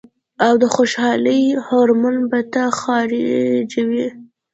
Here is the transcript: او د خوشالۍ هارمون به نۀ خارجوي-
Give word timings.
او 0.45 0.53
د 0.61 0.63
خوشالۍ 0.75 1.43
هارمون 1.67 2.15
به 2.29 2.39
نۀ 2.53 2.65
خارجوي- 2.79 4.07